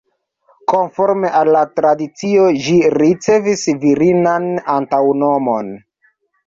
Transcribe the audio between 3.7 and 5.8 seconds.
virinan antaŭnomon.